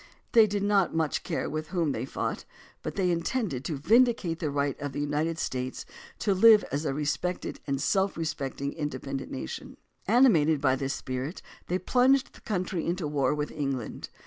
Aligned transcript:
They 0.31 0.47
did 0.47 0.63
not 0.63 0.89
care 1.21 1.43
much 1.43 1.51
with 1.53 1.67
whom 1.67 1.91
they 1.91 2.05
fought, 2.05 2.43
but 2.81 2.95
they 2.95 3.11
intended 3.11 3.63
to 3.65 3.77
vindicate 3.77 4.39
the 4.39 4.49
right 4.49 4.75
of 4.81 4.93
the 4.93 4.99
United 4.99 5.37
States 5.37 5.85
to 6.17 6.33
live 6.33 6.65
as 6.71 6.85
a 6.85 6.93
respected 6.95 7.59
and 7.67 7.79
self 7.79 8.17
respecting 8.17 8.73
inde 8.73 8.99
pendent 8.99 9.29
nation. 9.29 9.77
Animated 10.07 10.59
by 10.59 10.75
this 10.75 10.95
spirit, 10.95 11.43
they 11.67 11.77
plunged 11.77 12.33
the 12.33 12.41
country 12.41 12.83
into 12.83 13.07
war 13.07 13.35
with 13.35 13.51
England. 13.51 14.09